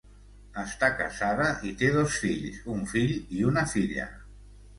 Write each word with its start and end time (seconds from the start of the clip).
Està 0.61 0.87
casada 1.01 1.49
i 1.73 1.73
té 1.81 1.89
dos 1.97 2.17
fills, 2.25 2.57
un 2.77 2.81
fill 2.95 3.15
i 3.37 3.45
una 3.53 3.67
filla. 3.77 4.09